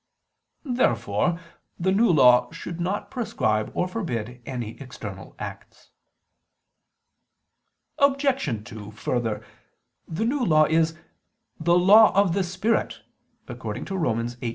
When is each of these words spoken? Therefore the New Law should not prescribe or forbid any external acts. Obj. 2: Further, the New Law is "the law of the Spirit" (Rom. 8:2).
Therefore 0.65 1.39
the 1.77 1.91
New 1.91 2.09
Law 2.09 2.49
should 2.51 2.79
not 2.81 3.11
prescribe 3.11 3.69
or 3.75 3.87
forbid 3.87 4.41
any 4.47 4.81
external 4.81 5.35
acts. 5.37 5.91
Obj. 7.99 8.63
2: 8.67 8.89
Further, 8.93 9.45
the 10.07 10.25
New 10.25 10.43
Law 10.43 10.65
is 10.65 10.97
"the 11.59 11.77
law 11.77 12.11
of 12.19 12.33
the 12.33 12.43
Spirit" 12.43 13.01
(Rom. 13.47 13.57
8:2). 13.85 14.37